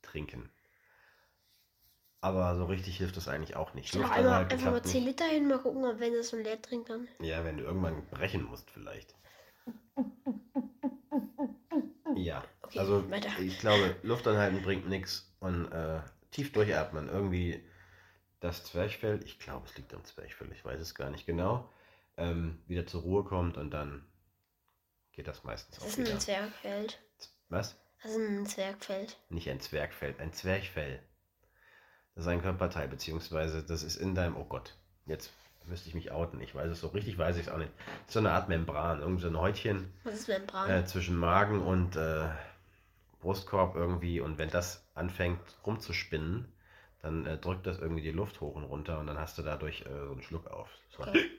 trinken. 0.02 0.50
Aber 2.22 2.56
so 2.58 2.66
richtig 2.66 2.98
hilft 2.98 3.16
das 3.18 3.28
eigentlich 3.30 3.56
auch 3.56 3.74
nicht. 3.74 3.94
Luft 3.96 4.12
einmal 4.12 4.28
anhalten 4.34 4.52
einfach 4.54 4.66
mal 4.72 4.72
klappt 4.82 4.88
10 4.88 5.06
Liter 5.06 5.26
hin, 5.26 5.48
mal 5.48 5.60
gucken, 5.60 5.86
ob 5.86 6.00
wenn 6.00 6.14
das 6.14 6.30
so 6.30 6.38
leer 6.38 6.62
trinkt 6.62 6.90
dann. 6.90 7.08
Ja, 7.22 7.44
wenn 7.46 7.58
du 7.58 7.64
irgendwann 7.64 8.06
brechen 8.10 8.44
musst 8.44 8.70
vielleicht. 8.72 9.16
Ja, 12.16 12.44
Okay, 12.64 12.80
also 12.80 13.10
weiter. 13.10 13.30
ich 13.40 13.60
glaube, 13.60 13.96
Luft 14.04 14.28
anhalten 14.28 14.62
bringt 14.62 14.88
nichts 14.90 15.32
und 15.40 15.72
äh, 15.72 16.02
tief 16.32 16.52
durchatmen. 16.52 17.08
Irgendwie 17.08 17.64
das 18.40 18.64
Zwerchfell, 18.66 19.24
ich 19.24 19.40
glaube, 19.40 19.66
es 19.68 19.78
liegt 19.78 19.94
am 19.94 20.04
Zwerchfell, 20.04 20.52
ich 20.52 20.64
weiß 20.66 20.80
es 20.80 20.96
gar 20.96 21.10
nicht 21.12 21.26
genau, 21.26 21.70
ähm, 22.18 22.62
wieder 22.68 22.86
zur 22.88 23.02
Ruhe 23.02 23.24
kommt 23.24 23.58
und 23.58 23.72
dann 23.72 24.06
geht 25.14 25.28
das 25.28 25.44
meistens 25.44 25.76
Das 25.76 25.84
auch 25.84 25.88
ist 25.90 25.98
wieder. 26.00 26.12
ein 26.12 26.20
Zwergfeld. 26.20 27.00
Was? 27.50 27.76
Das 28.02 28.12
ist 28.12 28.18
ein 28.18 28.46
Zwergfeld. 28.46 29.18
Nicht 29.30 29.50
ein 29.50 29.60
Zwergfell, 29.60 30.16
ein 30.20 30.34
Zwerchfell. 30.34 31.02
Das 32.16 32.26
ist 32.26 32.30
ein 32.30 32.42
Körperteil, 32.42 32.88
beziehungsweise 32.88 33.64
das 33.64 33.84
ist 33.84 33.96
in 33.96 34.14
deinem, 34.16 34.36
oh 34.36 34.44
Gott, 34.46 34.76
jetzt 35.06 35.32
müsste 35.68 35.88
ich 35.88 35.96
mich 35.96 36.12
outen, 36.12 36.42
ich 36.42 36.54
weiß 36.56 36.72
es 36.72 36.82
so 36.82 36.88
richtig, 36.88 37.18
weiß 37.18 37.38
ich 37.38 37.44
es 37.44 37.50
auch 37.50 37.58
nicht. 37.58 37.72
So 38.08 38.20
eine 38.20 38.32
Art 38.32 38.50
Membran, 38.50 39.02
irgend 39.02 39.22
so 39.22 39.28
ein 39.28 39.38
Häutchen 39.38 39.94
Was 40.04 40.16
ist 40.16 40.28
Membran? 40.28 40.70
äh, 40.70 40.86
zwischen 40.86 41.16
Magen 41.16 41.62
und 41.62 41.96
äh, 41.96 42.28
Brustkorb 43.22 43.76
irgendwie 43.76 44.20
und 44.20 44.38
wenn 44.38 44.50
das 44.50 44.86
anfängt 44.96 45.40
rumzuspinnen, 45.66 46.52
dann 47.02 47.26
äh, 47.26 47.38
drückt 47.38 47.68
das 47.68 47.80
irgendwie 47.80 48.02
die 48.02 48.12
Luft 48.12 48.42
hoch 48.42 48.56
und 48.56 48.64
runter 48.64 49.00
und 49.00 49.08
dann 49.08 49.18
hast 49.18 49.38
du 49.38 49.42
dadurch 49.44 49.82
äh, 49.82 50.06
so 50.06 50.12
einen 50.12 50.22
Schluck 50.24 50.48
auf. 50.48 50.70
So. 50.90 51.04
Okay. 51.04 51.30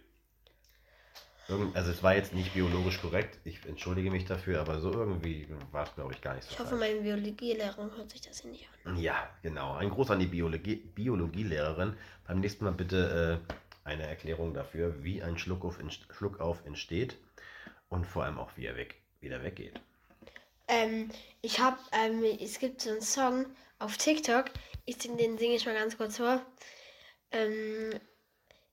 Irgend, 1.50 1.74
also 1.76 1.90
es 1.90 2.02
war 2.02 2.14
jetzt 2.14 2.32
nicht 2.32 2.54
biologisch 2.54 3.00
korrekt, 3.00 3.38
ich 3.44 3.64
entschuldige 3.66 4.10
mich 4.10 4.24
dafür, 4.24 4.60
aber 4.60 4.80
so 4.80 4.92
irgendwie 4.92 5.48
war 5.72 5.84
es 5.84 5.94
glaube 5.94 6.12
ich 6.14 6.20
gar 6.20 6.34
nicht 6.34 6.44
so 6.44 6.52
Ich 6.52 6.58
hoffe, 6.58 6.70
falsch. 6.70 6.80
meine 6.80 7.00
Biologielehrerin 7.00 7.90
hört 7.96 8.10
sich 8.10 8.20
das 8.20 8.40
hier 8.40 8.50
nicht 8.52 8.68
an. 8.84 8.96
Ja, 8.96 9.28
genau. 9.42 9.74
Ein 9.74 9.90
Gruß 9.90 10.10
an 10.12 10.20
die 10.20 10.26
Biologie, 10.26 10.76
Biologielehrerin. 10.76 11.94
Beim 12.26 12.40
nächsten 12.40 12.64
Mal 12.64 12.72
bitte 12.72 13.40
äh, 13.48 13.88
eine 13.88 14.06
Erklärung 14.06 14.54
dafür, 14.54 15.02
wie 15.02 15.22
ein 15.22 15.36
Schluckauf, 15.38 15.78
Schluckauf 16.16 16.64
entsteht 16.64 17.16
und 17.88 18.06
vor 18.06 18.24
allem 18.24 18.38
auch, 18.38 18.50
wie 18.56 18.66
er 18.66 18.76
weg, 18.76 18.94
wieder 19.20 19.42
weggeht. 19.42 19.80
Ähm, 20.68 21.10
ich 21.42 21.58
hab, 21.58 21.78
ähm, 21.92 22.22
es 22.40 22.60
gibt 22.60 22.80
so 22.82 22.90
einen 22.90 23.02
Song 23.02 23.46
auf 23.80 23.96
TikTok. 23.96 24.44
Ich 24.84 24.96
sing, 24.98 25.16
den 25.16 25.36
singe 25.36 25.56
ich 25.56 25.66
mal 25.66 25.74
ganz 25.74 25.96
kurz 25.96 26.18
vor. 26.18 26.40
Ähm, 27.32 27.90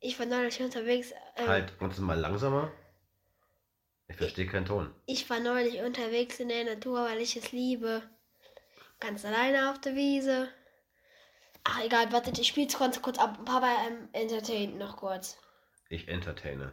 ich 0.08 0.18
war 0.20 0.26
neulich 0.26 0.62
unterwegs. 0.62 1.14
Ähm, 1.36 1.48
Halt, 1.48 1.74
uns 1.82 1.98
mal 2.00 2.18
langsamer. 2.18 2.72
Ich 4.08 4.16
verstehe 4.16 4.48
keinen 4.48 4.66
Ton. 4.66 4.94
Ich 5.06 5.30
war 5.30 5.40
neulich 5.40 5.82
unterwegs 5.82 6.40
in 6.40 6.48
der 6.48 6.64
Natur, 6.64 7.04
weil 7.04 7.20
ich 7.20 7.36
es 7.36 7.52
liebe. 7.52 8.02
Ganz 9.02 9.26
alleine 9.26 9.70
auf 9.70 9.82
der 9.82 9.96
Wiese. 9.96 10.48
Ach 11.66 11.84
egal, 11.84 12.12
wartet, 12.14 12.40
ich 12.40 12.48
spiel's 12.48 12.76
kurz, 12.76 13.02
kurz 13.02 13.20
ab. 13.20 13.44
Papa 13.44 13.68
ähm, 13.86 14.08
entertaint 14.14 14.78
noch 14.78 14.96
kurz. 14.96 15.38
Ich 15.90 16.08
entertaine. 16.08 16.72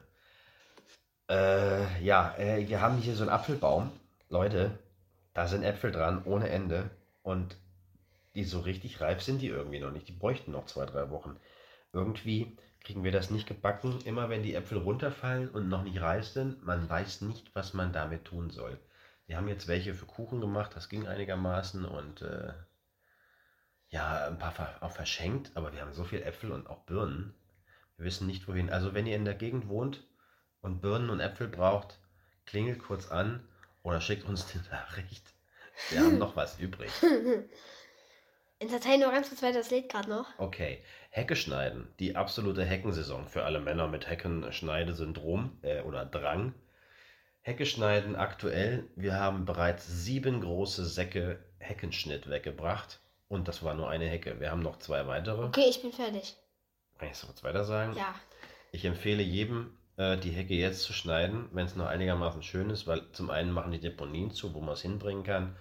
Äh, 1.28 2.02
ja, 2.04 2.36
äh, 2.38 2.68
wir 2.68 2.80
haben 2.80 2.98
hier 2.98 3.16
so 3.16 3.24
einen 3.24 3.32
Apfelbaum. 3.32 3.90
Leute, 4.28 4.78
da 5.34 5.48
sind 5.48 5.64
Äpfel 5.64 5.90
dran, 5.90 6.22
ohne 6.24 6.50
Ende. 6.50 6.90
Und 7.22 7.56
die 8.36 8.44
so 8.44 8.60
richtig 8.60 9.00
reif 9.00 9.22
sind 9.22 9.42
die 9.42 9.48
irgendwie 9.48 9.80
noch 9.80 9.90
nicht. 9.90 10.06
Die 10.06 10.12
bräuchten 10.12 10.52
noch 10.52 10.66
zwei, 10.66 10.86
drei 10.86 11.10
Wochen. 11.10 11.36
Irgendwie 11.94 12.56
kriegen 12.80 13.04
wir 13.04 13.12
das 13.12 13.30
nicht 13.30 13.46
gebacken. 13.46 14.00
Immer 14.04 14.28
wenn 14.28 14.42
die 14.42 14.54
Äpfel 14.54 14.78
runterfallen 14.78 15.48
und 15.48 15.68
noch 15.68 15.82
nicht 15.82 16.00
reif 16.00 16.26
sind, 16.26 16.64
man 16.64 16.88
weiß 16.88 17.22
nicht, 17.22 17.54
was 17.54 17.72
man 17.72 17.92
damit 17.92 18.26
tun 18.26 18.50
soll. 18.50 18.78
Wir 19.26 19.38
haben 19.38 19.48
jetzt 19.48 19.68
welche 19.68 19.94
für 19.94 20.04
Kuchen 20.04 20.40
gemacht, 20.40 20.72
das 20.74 20.90
ging 20.90 21.06
einigermaßen 21.06 21.86
und 21.86 22.20
äh, 22.20 22.52
ja, 23.88 24.26
ein 24.26 24.38
paar 24.38 24.82
auch 24.82 24.90
verschenkt, 24.90 25.52
aber 25.54 25.72
wir 25.72 25.80
haben 25.80 25.94
so 25.94 26.04
viel 26.04 26.22
Äpfel 26.22 26.52
und 26.52 26.66
auch 26.68 26.80
Birnen. 26.80 27.34
Wir 27.96 28.06
wissen 28.06 28.26
nicht 28.26 28.46
wohin. 28.48 28.68
Also 28.68 28.92
wenn 28.92 29.06
ihr 29.06 29.16
in 29.16 29.24
der 29.24 29.34
Gegend 29.34 29.68
wohnt 29.68 30.04
und 30.60 30.82
Birnen 30.82 31.10
und 31.10 31.20
Äpfel 31.20 31.48
braucht, 31.48 32.00
klingelt 32.44 32.80
kurz 32.80 33.10
an 33.10 33.48
oder 33.82 34.00
schickt 34.00 34.28
uns 34.28 34.52
eine 34.52 34.64
Nachricht. 34.70 35.24
Wir 35.90 36.00
haben 36.00 36.18
noch 36.18 36.36
was 36.36 36.58
übrig. 36.58 36.90
Entertain 38.58 39.00
noch 39.00 39.12
ganz 39.12 39.28
kurz 39.28 39.42
weiter, 39.42 39.58
das 39.58 39.70
lädt 39.70 39.90
gerade 39.90 40.08
noch. 40.08 40.26
Okay, 40.38 40.82
Hecke 41.10 41.36
schneiden. 41.36 41.92
Die 41.98 42.16
absolute 42.16 42.64
Heckensaison 42.64 43.28
für 43.28 43.44
alle 43.44 43.60
Männer 43.60 43.88
mit 43.88 44.08
Heckenschneidesyndrom 44.08 45.58
äh, 45.62 45.82
oder 45.82 46.04
Drang. 46.04 46.54
Hecke 47.42 47.66
schneiden 47.66 48.16
aktuell. 48.16 48.88
Wir 48.96 49.14
haben 49.14 49.44
bereits 49.44 49.86
sieben 49.86 50.40
große 50.40 50.86
Säcke 50.86 51.44
Heckenschnitt 51.58 52.30
weggebracht. 52.30 53.00
Und 53.28 53.48
das 53.48 53.62
war 53.62 53.74
nur 53.74 53.90
eine 53.90 54.06
Hecke. 54.06 54.40
Wir 54.40 54.50
haben 54.50 54.62
noch 54.62 54.78
zwei 54.78 55.06
weitere. 55.06 55.44
Okay, 55.44 55.66
ich 55.68 55.82
bin 55.82 55.92
fertig. 55.92 56.36
Kann 56.98 57.08
ich 57.08 57.14
es 57.14 57.26
kurz 57.26 57.42
weiter 57.42 57.64
sagen? 57.64 57.94
Ja. 57.96 58.14
Ich 58.72 58.84
empfehle 58.84 59.22
jedem, 59.22 59.76
äh, 59.96 60.16
die 60.16 60.30
Hecke 60.30 60.54
jetzt 60.54 60.82
zu 60.82 60.92
schneiden, 60.92 61.48
wenn 61.52 61.66
es 61.66 61.76
noch 61.76 61.86
einigermaßen 61.86 62.42
schön 62.42 62.70
ist, 62.70 62.86
weil 62.86 63.10
zum 63.12 63.30
einen 63.30 63.50
machen 63.50 63.72
die 63.72 63.80
Deponien 63.80 64.30
zu, 64.30 64.54
wo 64.54 64.60
man 64.60 64.74
es 64.74 64.82
hinbringen 64.82 65.24
kann. 65.24 65.56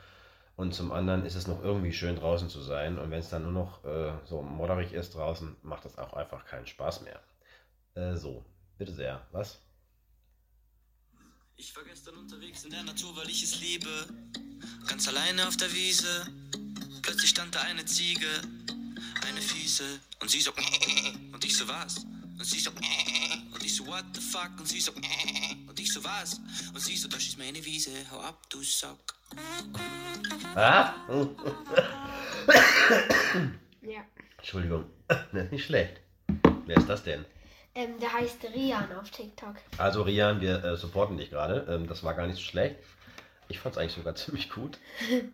Und 0.55 0.75
zum 0.75 0.91
anderen 0.91 1.25
ist 1.25 1.36
es 1.36 1.48
noch 1.48 1.63
irgendwie 1.63 1.93
schön 1.93 2.15
draußen 2.15 2.50
zu 2.50 2.62
sein. 2.62 3.00
Und 3.00 3.10
wenn 3.10 3.19
es 3.19 3.29
dann 3.29 3.43
nur 3.43 3.51
noch 3.51 3.83
äh, 3.86 4.13
so 4.25 4.41
modderig 4.41 4.93
ist 4.93 5.15
draußen, 5.15 5.55
macht 5.63 5.86
das 5.86 5.98
auch 5.98 6.13
einfach 6.13 6.45
keinen 6.45 6.67
Spaß 6.67 7.01
mehr. 7.01 7.19
Äh, 7.95 8.15
so, 8.15 8.45
bitte 8.77 8.93
sehr. 8.93 9.25
Was? 9.31 9.60
Ich 11.55 11.75
war 11.75 11.83
gestern 11.83 12.17
unterwegs 12.17 12.63
in 12.65 12.72
der 12.72 12.83
Natur, 12.83 13.15
weil 13.15 13.29
ich 13.29 13.43
es 13.43 13.60
liebe. 13.62 14.07
Ganz 14.88 15.07
alleine 15.07 15.48
auf 15.48 15.57
der 15.57 15.72
Wiese. 15.74 16.27
Plötzlich 17.01 17.31
stand 17.31 17.55
da 17.55 17.62
eine 17.62 17.86
Ziege, 17.86 18.27
eine 19.27 19.41
fiese. 19.41 20.00
Und 20.22 20.29
sie 20.29 20.41
so, 20.41 20.51
und 21.31 21.43
ich 21.43 21.57
so 21.57 21.67
was? 21.67 21.98
Und 21.98 22.45
sie 22.45 22.60
so, 22.60 22.72
so, 23.83 23.91
what 23.91 24.03
the 24.13 24.21
fuck? 24.21 24.51
Und 24.57 24.67
sie 24.67 24.79
so, 24.79 24.91
und 24.93 25.79
ich 25.79 25.91
so 25.91 26.03
was? 26.03 26.39
Und 26.73 26.79
sie 26.79 26.95
so, 26.95 27.07
das 27.07 27.23
ist 27.23 27.37
meine 27.37 27.63
Wiese, 27.63 27.91
hau 28.11 28.19
ab, 28.19 28.41
du 28.49 28.61
Sack. 28.63 28.97
Ah? 30.55 30.93
Ja. 33.81 34.05
Entschuldigung. 34.37 34.85
Das 35.07 35.25
ist 35.33 35.51
nicht 35.51 35.65
schlecht. 35.65 35.99
Wer 36.65 36.77
ist 36.77 36.89
das 36.89 37.03
denn? 37.03 37.25
Ähm, 37.75 37.99
der 37.99 38.13
heißt 38.13 38.43
Rian 38.53 38.91
auf 38.93 39.09
TikTok. 39.09 39.55
Also 39.77 40.03
Rian, 40.03 40.41
wir 40.41 40.63
äh, 40.63 40.77
supporten 40.77 41.17
dich 41.17 41.31
gerade. 41.31 41.65
Ähm, 41.67 41.87
das 41.87 42.03
war 42.03 42.13
gar 42.13 42.27
nicht 42.27 42.37
so 42.37 42.43
schlecht. 42.43 42.75
Ich 43.49 43.59
fand 43.59 43.75
es 43.75 43.79
eigentlich 43.79 43.93
sogar 43.93 44.15
ziemlich 44.15 44.49
gut. 44.51 44.77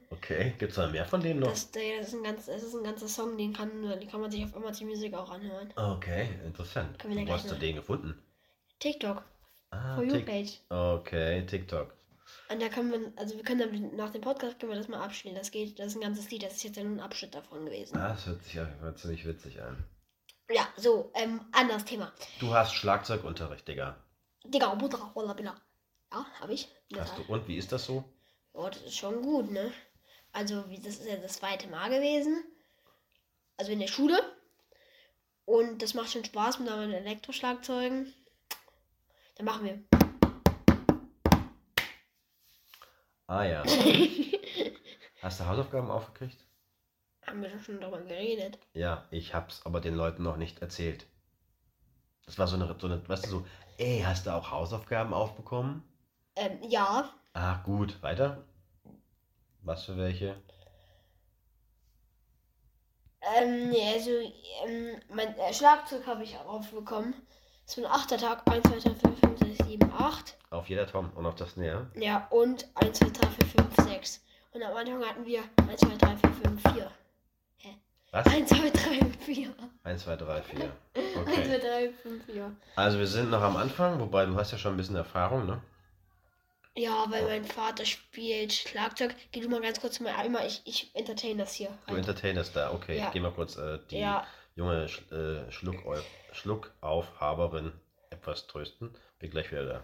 Okay, 0.09 0.53
gibt 0.57 0.71
es 0.71 0.77
da 0.77 0.87
mehr 0.87 1.05
von 1.05 1.21
denen 1.21 1.41
noch? 1.41 1.49
Das, 1.49 1.69
das, 1.71 2.07
ist 2.07 2.13
ein 2.13 2.23
ganz, 2.23 2.45
das 2.45 2.63
ist 2.63 2.73
ein 2.73 2.83
ganzer 2.83 3.07
Song, 3.09 3.37
den 3.37 3.53
kann, 3.53 3.69
den 3.99 4.09
kann 4.09 4.21
man 4.21 4.31
sich 4.31 4.43
auf 4.45 4.55
Amazon 4.55 4.87
Music 4.87 5.13
auch 5.13 5.29
anhören. 5.29 5.71
Okay, 5.75 6.29
interessant. 6.45 6.97
Wo 7.03 7.33
hast 7.33 7.51
du 7.51 7.55
den 7.55 7.75
gefunden? 7.75 8.17
TikTok, 8.79 9.23
Ah, 9.71 9.95
For 9.95 10.03
You 10.03 10.23
Page. 10.25 10.59
Okay, 10.69 11.45
TikTok. 11.45 11.93
Und 12.51 12.61
da 12.61 12.69
können 12.69 12.91
wir, 12.91 13.11
also 13.15 13.35
wir 13.35 13.43
können 13.43 13.59
dann 13.59 13.95
nach 13.95 14.09
dem 14.11 14.21
Podcast 14.21 14.59
können 14.59 14.71
wir 14.71 14.77
das 14.77 14.87
mal 14.87 15.01
abspielen. 15.03 15.35
Das 15.35 15.51
geht, 15.51 15.77
das 15.79 15.87
ist 15.87 15.95
ein 15.95 16.01
ganzes 16.01 16.29
Lied, 16.31 16.43
das 16.43 16.53
ist 16.53 16.63
jetzt 16.63 16.77
ja 16.77 16.83
nur 16.83 16.97
ein 16.97 16.99
Abschnitt 16.99 17.35
davon 17.35 17.65
gewesen. 17.65 17.97
Ah, 17.97 18.09
das 18.09 18.25
hört 18.25 18.43
sich 18.43 18.53
ja 18.55 18.65
hört 18.79 18.97
ziemlich 18.97 19.25
witzig 19.25 19.61
an. 19.61 19.83
Ja, 20.51 20.67
so, 20.77 21.11
ähm, 21.13 21.41
anderes 21.51 21.85
Thema. 21.85 22.11
Du 22.39 22.53
hast 22.53 22.73
Schlagzeugunterricht, 22.73 23.67
Digga. 23.67 23.95
Digga, 24.43 24.73
Buddha, 24.75 25.11
Rolla, 25.15 25.33
Billa. 25.33 25.55
Ja, 26.11 26.25
hab 26.39 26.49
ich. 26.49 26.67
Hast 26.97 27.17
du. 27.17 27.21
Und 27.31 27.47
wie 27.47 27.57
ist 27.57 27.71
das 27.71 27.85
so? 27.85 28.03
Oh, 28.53 28.67
das 28.67 28.81
ist 28.81 28.97
schon 28.97 29.21
gut, 29.21 29.51
ne? 29.51 29.71
Also, 30.31 30.67
wie, 30.69 30.79
das 30.79 30.95
ist 30.95 31.05
ja 31.07 31.17
das 31.17 31.33
zweite 31.33 31.67
Mal 31.67 31.89
gewesen. 31.89 32.43
Also 33.57 33.71
in 33.71 33.79
der 33.79 33.87
Schule. 33.87 34.19
Und 35.45 35.81
das 35.81 35.93
macht 35.93 36.11
schon 36.11 36.25
Spaß 36.25 36.59
mit 36.59 36.69
anderen 36.69 36.93
Elektroschlagzeugen. 36.93 38.13
Dann 39.39 39.45
machen 39.45 39.63
wir. 39.63 39.79
Ah 43.27 43.45
ja. 43.45 43.63
Hast 45.21 45.39
du 45.39 45.45
Hausaufgaben 45.45 45.89
aufgekriegt? 45.89 46.45
Haben 47.25 47.41
wir 47.41 47.49
doch 47.49 47.63
schon 47.63 47.79
darüber 47.79 48.01
geredet. 48.01 48.59
Ja, 48.73 49.07
ich 49.11 49.33
hab's 49.33 49.65
aber 49.65 49.79
den 49.79 49.95
Leuten 49.95 50.23
noch 50.23 50.35
nicht 50.35 50.61
erzählt. 50.61 51.05
Das 52.25 52.37
war 52.37 52.47
so 52.47 52.57
eine, 52.57 52.75
so 52.77 52.87
eine, 52.87 53.07
weißt 53.07 53.27
du, 53.27 53.29
so, 53.29 53.47
ey, 53.77 54.03
hast 54.05 54.25
du 54.25 54.35
auch 54.35 54.51
Hausaufgaben 54.51 55.13
aufbekommen? 55.13 55.83
Ähm, 56.35 56.59
ja. 56.67 57.09
Ah, 57.31 57.61
gut, 57.63 58.03
weiter. 58.03 58.43
Was 59.61 59.85
für 59.85 59.95
welche? 59.95 60.35
Ähm, 63.37 63.73
also, 63.93 64.11
ähm, 64.65 65.01
mein 65.07 65.33
äh, 65.37 65.53
Schlagzeug 65.53 66.05
habe 66.07 66.23
ich 66.23 66.37
aufbekommen. 66.37 67.13
Das 67.69 67.77
ist 67.77 67.83
mein 67.83 67.91
achter 67.91 68.17
Tag. 68.17 68.41
1, 68.47 68.63
2, 68.67 68.79
3, 68.79 68.81
4, 68.81 68.95
5, 68.95 69.39
6, 69.57 69.67
7, 69.67 69.93
8. 69.95 70.37
Auf 70.49 70.69
jeder 70.69 70.87
Tom 70.87 71.11
und 71.13 71.27
auf 71.27 71.35
das 71.35 71.55
näher. 71.55 71.85
Ja, 71.93 72.25
und 72.31 72.67
1, 72.73 72.97
2, 72.97 73.09
3, 73.11 73.27
4, 73.29 73.63
5, 73.75 73.89
6. 73.91 74.23
Und 74.53 74.63
am 74.63 74.75
Anfang 74.75 75.05
hatten 75.05 75.23
wir 75.23 75.43
1, 75.69 75.79
2, 75.79 75.87
3, 75.97 76.17
4, 76.17 76.31
5, 76.49 76.73
4. 76.73 76.91
Was? 78.11 78.25
1, 78.25 78.49
2, 78.49 78.69
3, 78.71 79.05
4. 79.19 79.53
1, 79.83 80.03
2, 80.03 80.15
3, 80.15 80.41
4. 80.41 80.71
1, 80.95 81.13
2, 81.13 81.19
Okay. 81.19 81.59
3, 81.59 81.89
5, 82.01 82.25
4. 82.25 82.55
Also 82.75 82.97
wir 82.97 83.05
sind 83.05 83.29
noch 83.29 83.41
am 83.43 83.55
Anfang, 83.55 83.99
wobei 83.99 84.25
du 84.25 84.33
hast 84.35 84.51
ja 84.51 84.57
schon 84.57 84.73
ein 84.73 84.77
bisschen 84.77 84.95
Erfahrung, 84.95 85.45
ne? 85.45 85.61
Ja, 86.73 87.05
weil 87.09 87.23
mein 87.25 87.45
Vater 87.45 87.85
spielt 87.85 88.51
Schlagzeug. 88.51 89.13
Geh 89.31 89.41
du 89.41 89.49
mal 89.49 89.61
ganz 89.61 89.79
kurz 89.79 89.99
mal 89.99 90.15
einmal. 90.15 90.47
Ich, 90.47 90.63
ich 90.65 90.89
entertain 90.95 91.37
das 91.37 91.53
hier. 91.53 91.69
Du 91.85 91.93
entertainest 91.93 92.55
da, 92.55 92.73
okay. 92.73 92.97
Ja. 92.97 93.05
Ich 93.05 93.11
geh 93.11 93.19
mal 93.19 93.31
kurz 93.31 93.57
äh, 93.57 93.77
die 93.91 93.99
Ja. 93.99 94.25
Junge 94.59 94.85
äh, 95.11 95.51
Schluck 95.51 95.77
Schluckaufhaberin 96.33 97.71
etwas 98.09 98.45
trösten. 98.47 98.93
Bin 99.19 99.31
gleich 99.31 99.49
wieder 99.51 99.65
da. 99.65 99.83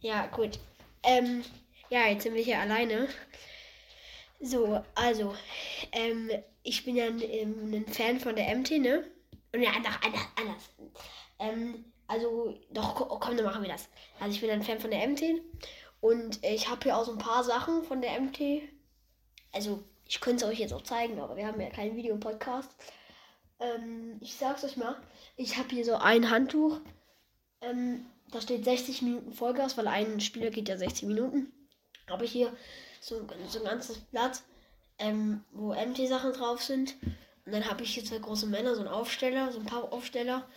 Ja, 0.00 0.26
gut. 0.26 0.58
Ähm, 1.02 1.42
ja, 1.88 2.06
jetzt 2.08 2.24
sind 2.24 2.34
wir 2.34 2.42
hier 2.42 2.58
alleine. 2.60 3.08
So, 4.40 4.82
also, 4.94 5.34
ähm, 5.92 6.30
ich 6.62 6.84
bin 6.84 6.96
ja 6.96 7.06
ein, 7.06 7.22
ähm, 7.22 7.72
ein 7.72 7.86
Fan 7.86 8.20
von 8.20 8.36
der 8.36 8.54
MT, 8.54 8.78
ne? 8.80 9.04
Und 9.54 9.62
ja, 9.62 9.70
anders, 9.70 9.94
anders, 10.04 10.26
anders. 10.36 10.70
Ähm, 11.38 11.84
also, 12.08 12.58
doch, 12.70 12.94
ko- 12.94 13.18
komm, 13.18 13.36
dann 13.36 13.46
machen 13.46 13.62
wir 13.62 13.70
das. 13.70 13.88
Also, 14.20 14.34
ich 14.34 14.40
bin 14.40 14.50
ein 14.50 14.62
Fan 14.62 14.80
von 14.80 14.90
der 14.90 15.06
MT. 15.08 15.40
Und 16.00 16.44
ich 16.44 16.68
habe 16.68 16.80
hier 16.82 16.96
auch 16.96 17.04
so 17.04 17.12
ein 17.12 17.18
paar 17.18 17.44
Sachen 17.44 17.84
von 17.84 18.02
der 18.02 18.20
MT. 18.20 18.62
Also, 19.52 19.82
ich 20.08 20.20
könnte 20.20 20.44
es 20.44 20.50
euch 20.50 20.58
jetzt 20.58 20.72
auch 20.74 20.82
zeigen, 20.82 21.20
aber 21.20 21.36
wir 21.36 21.46
haben 21.46 21.60
ja 21.60 21.70
keinen 21.70 21.96
Videopodcast. 21.96 22.70
Ähm, 23.62 24.18
ich 24.20 24.34
sag's 24.34 24.64
euch 24.64 24.76
mal. 24.76 24.96
Ich 25.36 25.56
habe 25.56 25.68
hier 25.70 25.84
so 25.84 25.94
ein 25.94 26.30
Handtuch. 26.30 26.80
Ähm, 27.60 28.04
da 28.30 28.40
steht 28.40 28.64
60 28.64 29.02
Minuten 29.02 29.32
Vollgas, 29.32 29.76
weil 29.76 29.86
ein 29.88 30.20
Spieler 30.20 30.50
geht 30.50 30.68
ja 30.68 30.76
60 30.76 31.06
Minuten. 31.06 31.52
Habe 32.10 32.24
ich 32.24 32.32
hier 32.32 32.52
so, 33.00 33.26
so 33.48 33.58
ein 33.60 33.64
ganzes 33.64 33.98
Blatt, 33.98 34.42
ähm, 34.98 35.44
wo 35.52 35.74
MT-Sachen 35.74 36.32
drauf 36.32 36.62
sind. 36.62 36.94
Und 37.44 37.52
dann 37.52 37.68
habe 37.68 37.82
ich 37.82 37.94
hier 37.94 38.04
zwei 38.04 38.18
große 38.18 38.46
Männer, 38.46 38.74
so 38.74 38.80
einen 38.80 38.90
Aufsteller, 38.90 39.52
so 39.52 39.60
ein 39.60 39.66
paar 39.66 39.92
Aufsteller, 39.92 40.48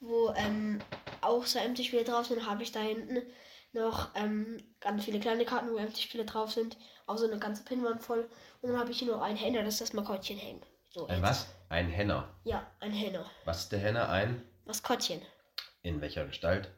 wo 0.00 0.32
ähm, 0.36 0.80
auch 1.20 1.46
so 1.46 1.58
MT-Spiele 1.58 2.04
drauf 2.04 2.26
sind. 2.26 2.46
Habe 2.46 2.62
ich 2.62 2.72
da 2.72 2.80
hinten 2.80 3.22
noch 3.72 4.10
ähm, 4.14 4.62
ganz 4.80 5.04
viele 5.04 5.18
kleine 5.18 5.44
Karten, 5.44 5.72
wo 5.72 5.78
MT-Spiele 5.78 6.24
drauf 6.24 6.52
sind. 6.52 6.76
Auch 7.06 7.18
so 7.18 7.26
eine 7.26 7.38
ganze 7.38 7.64
Pinwand 7.64 8.02
voll. 8.02 8.28
Und 8.62 8.70
dann 8.70 8.78
habe 8.78 8.90
ich 8.92 8.98
hier 9.00 9.08
noch 9.08 9.20
einen 9.20 9.36
Henner, 9.36 9.62
das 9.62 9.74
ist 9.74 9.80
das 9.80 9.92
Maskottchen 9.92 10.38
hängen. 10.38 10.62
So, 10.90 11.06
Ein 11.06 11.22
was? 11.22 11.46
Ein 11.68 11.88
Henner. 11.88 12.34
Ja, 12.44 12.70
ein 12.80 12.92
Henner. 12.92 13.30
Was 13.44 13.60
ist 13.60 13.72
der 13.72 13.78
Henner? 13.80 14.08
Ein? 14.08 14.46
Maskottchen. 14.64 15.20
In 15.82 16.00
welcher 16.00 16.26
Gestalt? 16.26 16.70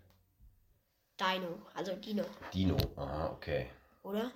Dino, 1.20 1.62
also 1.74 1.94
Dino, 1.94 2.24
Dino. 2.52 2.76
Aha, 2.96 3.30
okay. 3.30 3.70
oder? 4.02 4.30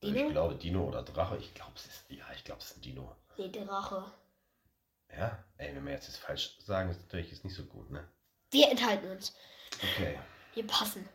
Ich 0.00 0.12
Dino? 0.12 0.30
glaube 0.30 0.54
Dino 0.56 0.86
oder 0.86 1.02
Drache. 1.02 1.36
Ich 1.38 1.54
glaube 1.54 1.72
es 1.76 1.86
ist. 1.86 2.04
Ja, 2.10 2.24
ich 2.34 2.44
glaube 2.44 2.60
es 2.60 2.70
ist 2.70 2.76
ein 2.78 2.82
Dino. 2.82 3.16
Nee, 3.36 3.48
Drache. 3.48 4.12
Ja? 5.16 5.42
Ey, 5.56 5.74
wenn 5.74 5.84
wir 5.86 5.92
jetzt 5.92 6.08
das 6.08 6.16
falsch 6.16 6.58
sagen, 6.60 6.90
ist 6.90 7.00
natürlich 7.00 7.30
jetzt 7.30 7.44
nicht 7.44 7.54
so 7.56 7.64
gut, 7.64 7.90
ne? 7.90 8.06
Wir 8.50 8.70
enthalten 8.70 9.10
uns. 9.10 9.34
Okay. 9.82 10.18
Wir 10.54 10.66
passen. 10.66 11.08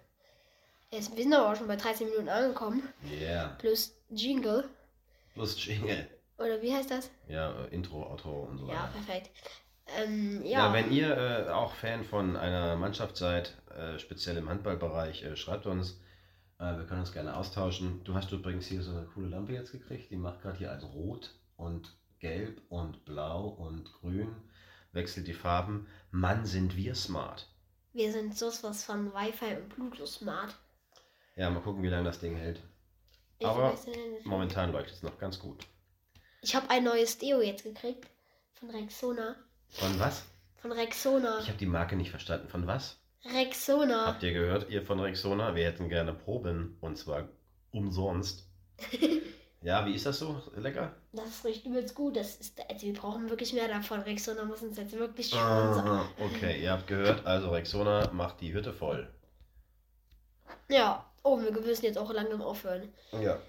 Jetzt, 0.91 1.15
wir 1.15 1.23
sind 1.23 1.33
aber 1.33 1.51
auch 1.51 1.55
schon 1.55 1.67
bei 1.67 1.75
13 1.75 2.07
Minuten 2.07 2.29
angekommen. 2.29 2.87
Yeah. 3.03 3.55
Plus 3.59 3.95
Jingle. 4.09 4.69
Plus 5.33 5.63
Jingle. 5.63 6.07
Oder 6.37 6.61
wie 6.61 6.73
heißt 6.73 6.91
das? 6.91 7.09
Ja, 7.27 7.51
äh, 7.65 7.67
Intro, 7.75 8.03
Outro 8.09 8.43
und 8.43 8.57
so 8.57 8.67
Ja, 8.67 8.83
weiter. 8.83 8.91
perfekt. 8.93 9.31
Ähm, 9.87 10.41
Ja, 10.43 10.67
ja. 10.67 10.73
wenn 10.73 10.91
ihr 10.91 11.15
äh, 11.17 11.49
auch 11.49 11.73
Fan 11.75 12.03
von 12.03 12.35
einer 12.37 12.75
Mannschaft 12.75 13.17
seid, 13.17 13.57
äh, 13.71 13.99
speziell 13.99 14.37
im 14.37 14.49
Handballbereich, 14.49 15.23
äh, 15.23 15.35
schreibt 15.35 15.65
uns. 15.65 15.99
Äh, 16.59 16.77
wir 16.77 16.85
können 16.85 17.01
uns 17.01 17.11
gerne 17.11 17.35
austauschen. 17.35 18.03
Du 18.03 18.13
hast 18.15 18.31
übrigens 18.31 18.65
hier 18.67 18.81
so 18.81 18.91
eine 18.91 19.05
coole 19.07 19.27
Lampe 19.27 19.53
jetzt 19.53 19.71
gekriegt. 19.71 20.09
Die 20.11 20.15
macht 20.15 20.41
gerade 20.41 20.57
hier 20.57 20.71
also 20.71 20.87
rot 20.87 21.35
und 21.57 21.95
gelb 22.19 22.61
und 22.69 23.03
blau 23.05 23.47
und 23.47 23.91
grün. 23.93 24.33
Wechselt 24.93 25.27
die 25.27 25.33
Farben. 25.33 25.87
Mann, 26.11 26.45
sind 26.45 26.75
wir 26.77 26.95
smart. 26.95 27.49
wir 27.93 28.11
sind 28.11 28.37
so 28.37 28.47
was 28.47 28.83
von 28.85 29.13
Wi-Fi 29.13 29.55
und 29.57 29.69
Bluetooth 29.75 30.07
Smart. 30.07 30.55
Ja, 31.35 31.49
mal 31.49 31.61
gucken, 31.61 31.83
wie 31.83 31.89
lange 31.89 32.05
das 32.05 32.19
Ding 32.19 32.35
hält. 32.35 32.61
Ich 33.39 33.45
Aber. 33.47 33.75
Momentan 34.23 34.71
leuchtet 34.71 34.95
es 34.95 35.03
noch 35.03 35.17
ganz 35.17 35.39
gut. 35.39 35.65
Ich 36.43 36.55
habe 36.55 36.69
ein 36.69 36.83
neues 36.83 37.17
Deo 37.17 37.41
jetzt 37.41 37.63
gekriegt. 37.63 38.05
Von 38.59 38.69
Rexona. 38.69 39.35
Von 39.69 39.97
was? 39.97 40.25
Von 40.61 40.73
Rexona. 40.73 41.39
Ich 41.39 41.47
habe 41.47 41.57
die 41.57 41.65
Marke 41.65 41.95
nicht 41.95 42.11
verstanden. 42.11 42.49
Von 42.49 42.67
was? 42.67 42.97
Rexona. 43.23 44.07
Habt 44.07 44.23
ihr 44.23 44.33
gehört, 44.33 44.69
ihr 44.69 44.83
von 44.83 44.99
Rexona? 44.99 45.55
Wir 45.55 45.65
hätten 45.65 45.87
gerne 45.87 46.13
Proben 46.13 46.77
und 46.81 46.97
zwar 46.97 47.29
umsonst. 47.71 48.45
ja, 49.61 49.85
wie 49.85 49.95
ist 49.95 50.05
das 50.05 50.19
so? 50.19 50.41
Lecker? 50.57 50.93
Das 51.13 51.45
riecht 51.45 51.65
übelst 51.65 51.95
gut. 51.95 52.17
Das 52.17 52.35
ist, 52.35 52.59
also 52.69 52.85
wir 52.87 52.93
brauchen 52.93 53.29
wirklich 53.29 53.53
mehr 53.53 53.69
davon. 53.69 54.01
Rexona 54.01 54.43
muss 54.43 54.61
uns 54.63 54.75
jetzt 54.75 54.91
wirklich 54.91 55.27
sponsern. 55.29 56.09
Okay, 56.19 56.61
ihr 56.61 56.71
habt 56.71 56.87
gehört, 56.87 57.25
also 57.25 57.51
Rexona 57.51 58.11
macht 58.11 58.41
die 58.41 58.53
Hütte 58.53 58.73
voll. 58.73 59.07
Ja. 60.67 61.09
Oh, 61.23 61.39
wir 61.39 61.51
müssen 61.51 61.85
jetzt 61.85 61.97
auch 61.97 62.11
langsam 62.11 62.41
aufhören. 62.41 62.89
Ja. 63.13 63.39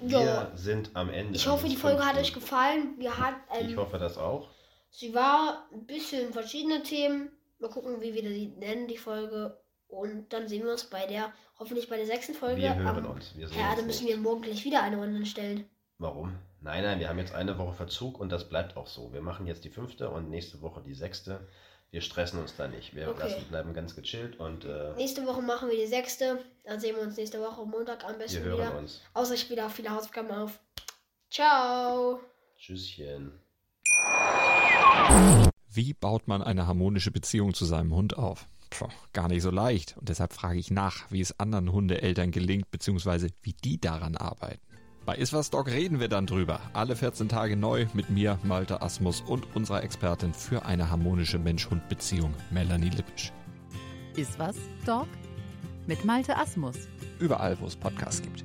Ja. 0.00 0.20
Wir 0.20 0.52
sind 0.54 0.90
am 0.94 1.10
Ende. 1.10 1.36
Ich 1.36 1.46
hoffe, 1.46 1.68
die 1.68 1.76
Folge 1.76 2.04
hat 2.04 2.16
euch 2.16 2.32
gefallen. 2.34 2.94
Wir 2.98 3.16
hat, 3.16 3.34
Ich 3.60 3.70
ähm, 3.72 3.76
hoffe 3.78 3.98
das 3.98 4.18
auch. 4.18 4.48
sie 4.90 5.14
war 5.14 5.66
ein 5.72 5.86
bisschen 5.86 6.32
verschiedene 6.32 6.82
Themen. 6.82 7.30
Mal 7.58 7.70
gucken, 7.70 8.00
wie 8.02 8.12
wir 8.14 8.22
die 8.22 8.48
nennen, 8.48 8.86
die 8.88 8.98
Folge. 8.98 9.58
Und 9.88 10.32
dann 10.32 10.48
sehen 10.48 10.64
wir 10.64 10.72
uns 10.72 10.84
bei 10.84 11.06
der, 11.06 11.32
hoffentlich 11.58 11.88
bei 11.88 11.96
der 11.96 12.06
sechsten 12.06 12.34
Folge. 12.34 12.60
Wir 12.60 12.74
hören 12.74 13.06
am, 13.06 13.12
uns. 13.12 13.34
Wir 13.36 13.48
sehen 13.48 13.58
Ja, 13.58 13.68
uns 13.70 13.76
dann 13.78 13.86
müssen 13.86 14.06
wir 14.06 14.16
morgen 14.18 14.42
gleich 14.42 14.64
wieder 14.64 14.82
eine 14.82 14.98
online 14.98 15.24
stellen. 15.26 15.64
Warum? 15.98 16.34
Nein, 16.60 16.82
nein, 16.82 16.98
wir 16.98 17.08
haben 17.08 17.18
jetzt 17.18 17.34
eine 17.34 17.56
Woche 17.58 17.72
Verzug 17.74 18.18
und 18.18 18.30
das 18.30 18.48
bleibt 18.48 18.76
auch 18.76 18.88
so. 18.88 19.12
Wir 19.12 19.22
machen 19.22 19.46
jetzt 19.46 19.64
die 19.64 19.70
fünfte 19.70 20.10
und 20.10 20.28
nächste 20.28 20.60
Woche 20.60 20.82
die 20.82 20.94
sechste. 20.94 21.46
Wir 21.90 22.00
stressen 22.00 22.40
uns 22.40 22.54
da 22.56 22.68
nicht. 22.68 22.94
Wir 22.94 23.08
Okay. 23.08 23.20
lassen, 23.22 23.44
bleiben 23.48 23.72
ganz 23.72 23.94
gechillt 23.94 24.38
und 24.38 24.64
äh, 24.64 24.92
Nächste 24.96 25.24
Woche 25.26 25.40
machen 25.40 25.68
wir 25.70 25.76
die 25.76 25.86
sechste. 25.86 26.40
Dann 26.64 26.80
sehen 26.80 26.96
wir 26.96 27.02
uns 27.02 27.16
nächste 27.16 27.40
Woche 27.40 27.64
Montag 27.64 28.04
am 28.04 28.12
wir 28.12 28.18
besten 28.18 28.42
hören 28.42 28.58
wieder. 28.58 28.78
uns. 28.78 29.00
Außer 29.14 29.34
ich 29.34 29.40
spiele 29.40 29.64
auch 29.64 29.70
viele 29.70 29.90
Hausaufgaben 29.90 30.30
auf. 30.30 30.58
Ciao. 31.30 32.20
Tschüsschen. 32.58 33.32
Wie 35.68 35.92
baut 35.94 36.26
man 36.28 36.42
eine 36.42 36.66
harmonische 36.66 37.10
Beziehung 37.10 37.54
zu 37.54 37.64
seinem 37.64 37.94
Hund 37.94 38.16
auf? 38.16 38.46
Puh, 38.70 38.88
gar 39.12 39.28
nicht 39.28 39.42
so 39.42 39.50
leicht. 39.50 39.96
Und 39.96 40.08
deshalb 40.08 40.32
frage 40.32 40.58
ich 40.58 40.70
nach, 40.70 41.10
wie 41.10 41.20
es 41.20 41.38
anderen 41.38 41.70
Hundeeltern 41.72 42.30
gelingt, 42.30 42.70
beziehungsweise 42.70 43.28
wie 43.42 43.52
die 43.52 43.80
daran 43.80 44.16
arbeiten. 44.16 44.60
Bei 45.06 45.14
Iswas 45.14 45.50
Dog 45.50 45.68
reden 45.68 46.00
wir 46.00 46.08
dann 46.08 46.26
drüber. 46.26 46.58
Alle 46.72 46.96
14 46.96 47.28
Tage 47.28 47.56
neu 47.56 47.86
mit 47.94 48.10
mir, 48.10 48.40
Malte 48.42 48.82
Asmus 48.82 49.20
und 49.20 49.46
unserer 49.54 49.84
Expertin 49.84 50.34
für 50.34 50.66
eine 50.66 50.90
harmonische 50.90 51.38
Mensch-Hund-Beziehung, 51.38 52.34
Melanie 52.50 52.88
Lippisch. 52.88 53.32
Ist 54.16 54.36
was, 54.36 54.56
Dog? 54.84 55.06
Mit 55.86 56.04
Malte 56.04 56.36
Asmus. 56.36 56.74
Überall, 57.20 57.56
wo 57.60 57.66
es 57.66 57.76
Podcasts 57.76 58.20
gibt. 58.20 58.44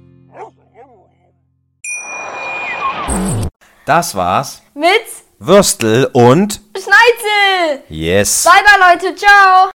Das 3.87 4.13
war's. 4.13 4.61
Mit 4.75 4.91
Würstel 5.39 6.11
und 6.13 6.61
Schneizel. 6.77 7.83
Yes. 7.89 8.43
Bye 8.43 8.61
bye 8.63 8.93
Leute, 8.93 9.15
ciao. 9.15 9.70